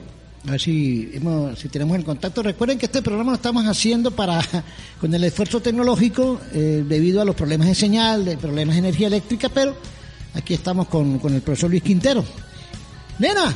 [0.46, 2.42] A ver si, hemos- si tenemos el contacto.
[2.42, 4.40] Recuerden que este programa lo estamos haciendo para
[5.00, 9.09] con el esfuerzo tecnológico eh, debido a los problemas de señal, de problemas de energía
[9.09, 9.76] eléctrica, pero
[10.35, 12.24] aquí estamos con, con el profesor Luis Quintero.
[13.18, 13.52] Nena,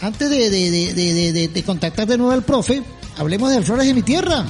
[0.00, 2.82] antes de, de, de, de, contactar de nuevo al profe,
[3.18, 4.44] hablemos de Flores de mi tierra.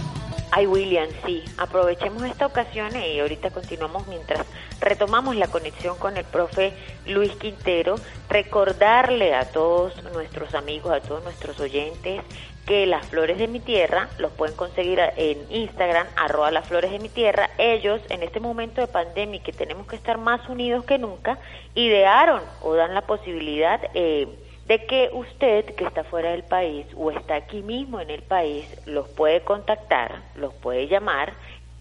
[0.55, 1.43] Ay, William, sí.
[1.57, 4.47] Aprovechemos esta ocasión y ahorita continuamos mientras
[4.81, 6.75] retomamos la conexión con el profe
[7.07, 7.95] Luis Quintero.
[8.29, 12.21] Recordarle a todos nuestros amigos, a todos nuestros oyentes,
[12.67, 16.99] que las flores de mi tierra los pueden conseguir en Instagram, arroba las flores de
[16.99, 17.49] mi tierra.
[17.57, 21.39] Ellos, en este momento de pandemia que tenemos que estar más unidos que nunca,
[21.75, 24.29] idearon o dan la posibilidad eh,
[24.73, 28.65] de que usted que está fuera del país o está aquí mismo en el país
[28.87, 31.35] los puede contactar, los puede llamar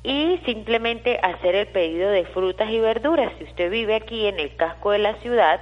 [0.03, 3.31] y simplemente hacer el pedido de frutas y verduras.
[3.37, 5.61] Si usted vive aquí en el casco de la ciudad,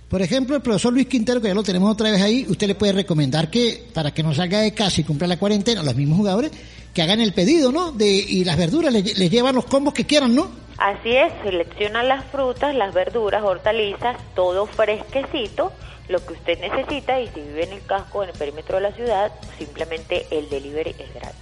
[0.08, 2.74] por ejemplo, el profesor Luis Quintero, que ya lo tenemos otra vez ahí, usted le
[2.74, 6.18] puede recomendar que, para que no salga de casa y cumpla la cuarentena, los mismos
[6.18, 6.52] jugadores,
[6.94, 7.92] que hagan el pedido, ¿no?
[7.92, 10.50] De, y las verduras, les, llevan los combos que quieran, ¿no?
[10.78, 15.72] Así es, selecciona las frutas, las verduras, hortalizas, todo fresquecito,
[16.08, 18.92] lo que usted necesita y si vive en el casco, en el perímetro de la
[18.92, 21.40] ciudad, simplemente el delivery es gratis.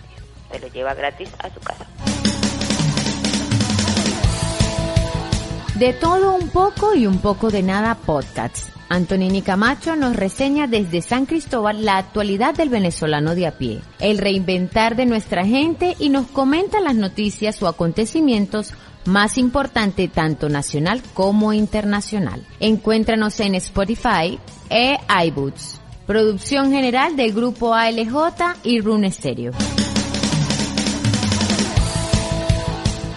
[0.53, 1.87] Se lo lleva gratis a su casa.
[5.81, 8.67] De todo un poco y un poco de nada podcasts.
[8.91, 14.19] Antonini Camacho nos reseña desde San Cristóbal la actualidad del venezolano de a pie, el
[14.19, 18.75] reinventar de nuestra gente y nos comenta las noticias o acontecimientos
[19.07, 22.45] más importantes tanto nacional como internacional.
[22.61, 25.81] Encuéntranos en Spotify e iBoots.
[26.07, 29.53] Producción general del grupo ALJ y Rune Stereo.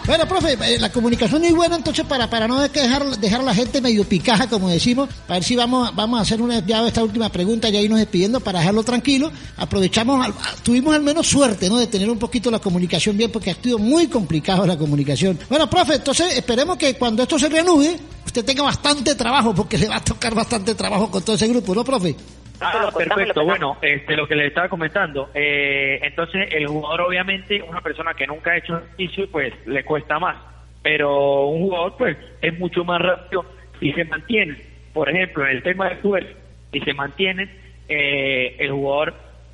[0.05, 3.79] Bueno, profe, eh, la comunicación es buena, entonces para, para no dejar, dejar la gente
[3.79, 7.29] medio picaja, como decimos, a ver si vamos, vamos a hacer una, ya esta última
[7.29, 9.31] pregunta, ya irnos despidiendo para dejarlo tranquilo.
[9.55, 10.27] Aprovechamos,
[10.61, 11.77] tuvimos al menos suerte, ¿no?
[11.77, 15.39] De tener un poquito la comunicación bien, porque ha sido muy complicado la comunicación.
[15.49, 19.87] Bueno, profe, entonces esperemos que cuando esto se reanude, usted tenga bastante trabajo, porque le
[19.87, 22.13] va a tocar bastante trabajo con todo ese grupo, ¿no, profe?
[22.59, 23.43] Ah, contamos, perfecto.
[23.43, 25.29] Bueno, este, lo que les estaba comentando.
[25.33, 30.19] eh, entonces, el jugador, obviamente, una persona que nunca ha hecho ejercicio, pues le cuesta
[30.19, 30.37] más.
[30.81, 33.45] Pero un jugador, pues, es mucho más rápido
[33.81, 34.57] y se mantiene.
[34.93, 36.33] Por ejemplo, en el tema del fuerza,
[36.71, 37.49] y se mantiene,
[37.89, 39.13] eh, el jugador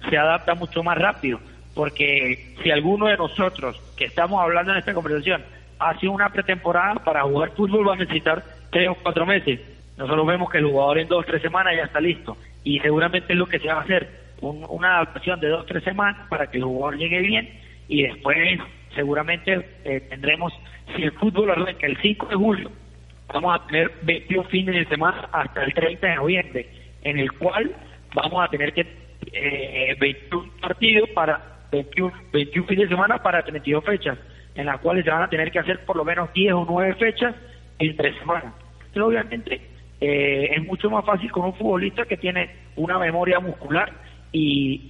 [0.10, 1.40] se adapta mucho más rápido.
[1.76, 5.44] Porque si alguno de nosotros que estamos hablando en esta conversación
[5.78, 9.60] hace una pretemporada para jugar fútbol, va a necesitar tres o cuatro meses.
[9.98, 12.36] Nosotros vemos que el jugador en dos o tres semanas ya está listo.
[12.64, 14.10] Y seguramente es lo que se va a hacer,
[14.42, 17.50] un- una adaptación de dos tres semanas para que el jugador llegue bien
[17.88, 18.38] y después
[18.96, 20.54] seguramente eh, tendremos,
[20.96, 22.72] si el fútbol arranca el 5 de julio,
[23.34, 26.70] vamos a tener 21 fines de semana hasta el 30 de noviembre,
[27.04, 27.72] en el cual
[28.14, 28.86] vamos a tener que
[29.32, 31.42] eh, 21 partidos para
[31.72, 34.18] 21, 21 fines de semana para 32 fechas,
[34.56, 36.96] en las cuales se van a tener que hacer por lo menos 10 o 9
[36.96, 37.36] fechas
[37.78, 38.54] en tres semanas.
[38.88, 39.62] Entonces, obviamente,
[40.02, 43.92] eh, es mucho más fácil con un futbolista que tiene una memoria muscular
[44.32, 44.86] y,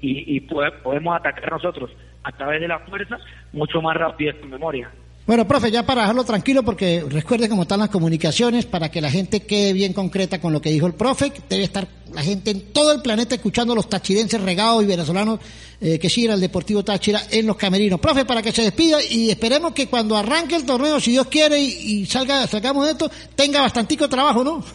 [0.00, 1.90] y, podemos atacar nosotros
[2.22, 3.18] a través de la fuerza
[3.52, 4.90] mucho más rápido esta memoria.
[5.26, 9.10] Bueno, profe, ya para dejarlo tranquilo, porque recuerde cómo están las comunicaciones, para que la
[9.10, 12.72] gente quede bien concreta con lo que dijo el profe, debe estar la gente en
[12.74, 15.40] todo el planeta escuchando los tachirenses regados y venezolanos
[15.80, 18.00] eh, que siguen al Deportivo Táchira en los camerinos.
[18.00, 21.58] Profe, para que se despida y esperemos que cuando arranque el torneo, si Dios quiere
[21.58, 24.62] y, salga, salgamos de esto, tenga bastantico trabajo, ¿no?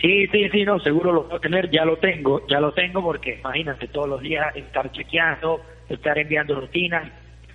[0.00, 3.38] Sí, sí, sí, no, seguro lo puedo tener, ya lo tengo, ya lo tengo porque
[3.40, 7.10] imagínate todos los días estar chequeando, estar enviando rutinas,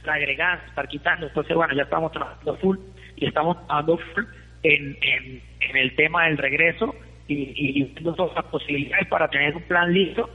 [0.08, 2.78] agregando, estar quitando, entonces bueno, ya estamos trabajando full
[3.16, 4.24] y estamos trabajando full
[4.64, 5.42] en, en,
[5.76, 6.96] el tema del regreso
[7.28, 10.30] y, y todas las posibilidades para tener un plan listo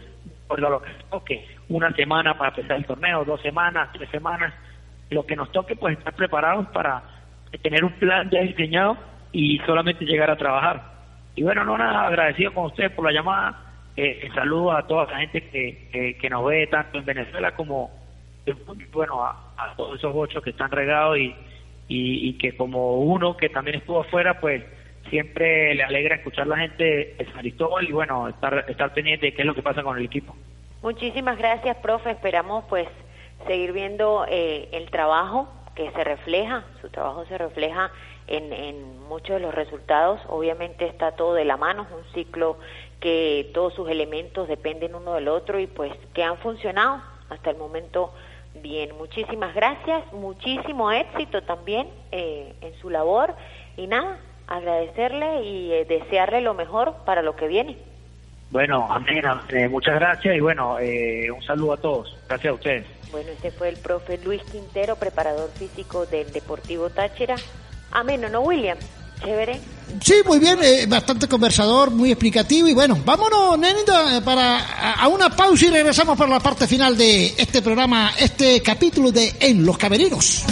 [0.47, 4.53] por lo que toque, una semana para empezar el torneo, dos semanas, tres semanas,
[5.11, 7.03] lo que nos toque pues estar preparados para
[7.63, 8.97] tener un plan ya diseñado
[9.33, 10.83] y solamente llegar a trabajar.
[11.35, 13.61] Y bueno, no nada, agradecido con usted por la llamada.
[13.97, 17.91] Eh, saludo a toda la gente que, que, que nos ve tanto en Venezuela como,
[18.93, 21.35] bueno, a, a todos esos ocho que están regados y,
[21.89, 24.63] y, que como uno que también estuvo afuera, pues
[25.11, 29.43] siempre le alegra escuchar la gente de San y bueno, estar, estar pendiente de qué
[29.43, 30.35] es lo que pasa con el equipo.
[30.83, 32.11] Muchísimas gracias, profe.
[32.11, 32.89] Esperamos pues
[33.47, 37.91] seguir viendo eh, el trabajo que se refleja, su trabajo se refleja
[38.27, 40.21] en, en muchos de los resultados.
[40.29, 42.59] Obviamente está todo de la mano, es un ciclo
[43.01, 47.57] que todos sus elementos dependen uno del otro y pues que han funcionado hasta el
[47.57, 48.13] momento
[48.63, 48.97] bien.
[48.97, 53.35] Muchísimas gracias, muchísimo éxito también eh, en su labor
[53.77, 57.77] y nada, agradecerle y eh, desearle lo mejor para lo que viene.
[58.51, 62.17] Bueno, amén, eh, muchas gracias y bueno, eh, un saludo a todos.
[62.29, 62.87] Gracias a ustedes.
[63.11, 67.37] Bueno, este fue el profe Luis Quintero, preparador físico del Deportivo Táchira.
[67.91, 68.79] Ameno, ¿no, William?
[70.03, 74.93] Sí, muy bien, eh, bastante conversador, muy explicativo y bueno, vámonos, nenita, eh, para a,
[75.05, 79.35] a una pausa y regresamos para la parte final de este programa, este capítulo de
[79.41, 80.43] En los Camerinos.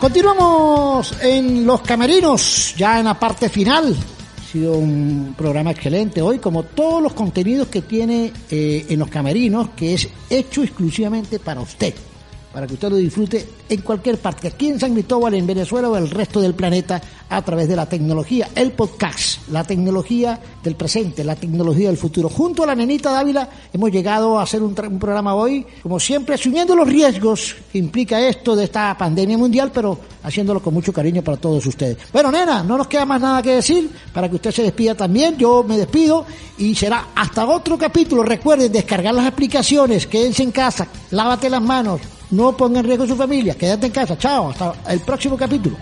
[0.00, 3.96] Continuamos en Los Camerinos, ya en la parte final.
[4.38, 9.08] Ha sido un programa excelente hoy, como todos los contenidos que tiene eh, en Los
[9.08, 11.94] Camerinos, que es hecho exclusivamente para usted
[12.58, 15.96] para que usted lo disfrute en cualquier parte, aquí en San Cristóbal, en Venezuela o
[15.96, 21.22] el resto del planeta a través de la tecnología, el podcast, la tecnología del presente,
[21.22, 22.28] la tecnología del futuro.
[22.28, 26.34] Junto a la nenita Dávila hemos llegado a hacer un, un programa hoy, como siempre,
[26.34, 31.22] asumiendo los riesgos que implica esto de esta pandemia mundial, pero haciéndolo con mucho cariño
[31.22, 31.98] para todos ustedes.
[32.12, 35.36] Bueno, nena, no nos queda más nada que decir para que usted se despida también.
[35.38, 36.26] Yo me despido
[36.58, 38.24] y será hasta otro capítulo.
[38.24, 42.00] Recuerden descargar las aplicaciones, quédense en casa, lávate las manos,
[42.30, 44.16] no pongan en riesgo su familia, quédate en casa.
[44.16, 45.76] Chao, hasta el próximo capítulo.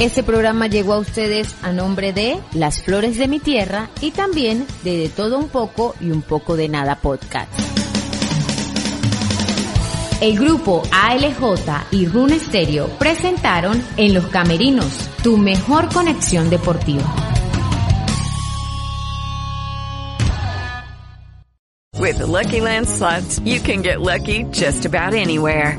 [0.04, 4.66] Este programa llegó a ustedes a nombre de Las Flores de mi Tierra y también
[4.82, 7.50] de De Todo Un Poco y Un Poco de Nada Podcast.
[10.20, 17.10] El grupo ALJ y Rune Stereo presentaron En los Camerinos, tu mejor conexión deportiva.
[21.98, 22.88] With the Lucky Land
[23.42, 25.78] you can get lucky just about anywhere.